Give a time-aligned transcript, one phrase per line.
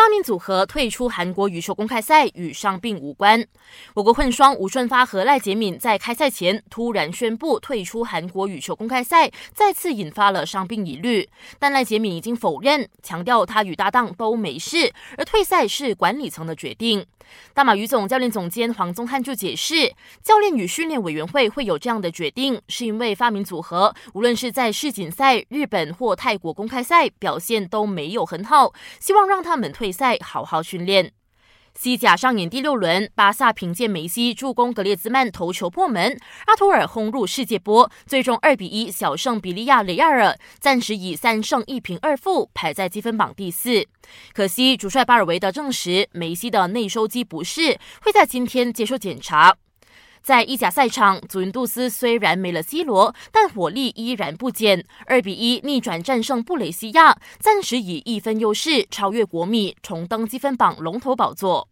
[0.00, 3.46] 发明组合退出韩国羽球公开赛与伤病无关。
[3.92, 11.28] 我国混双吴顺发和赖洁敏在开赛前突然宣布退出韩国羽球公开赛，再次引发了伤病疑虑。
[11.58, 17.04] 但赖洁敏已经否认，强调他与搭档都没事，而退赛是管理层的决定。
[17.54, 31.12] 大马羽总教练总监黄宗汉就解释，教练与训练委员会会有这样的决定，是因为发明组合无论是在世锦赛、日本或泰国公开赛表现都没有很好，希望让他们退赛，好好训练。
[31.72, 43.86] 西甲上演第六轮，巴萨凭借梅西助攻格列兹曼头球破门，阿图尔轰入世界波，最终二比一小胜比利亚雷亚尔，暂时以三胜一平二负排在积分榜第四。
[44.34, 49.56] 可惜主帅巴尔维德证实，梅西的内收肌不适，会在今天接受检查。
[50.22, 61.70] 在意甲赛场，祖云杜斯虽然没了 C 罗，但火力依然不减，二比一逆转战胜布雷西亚，暂时以一分优势超越国米，重登积分榜龙头宝座。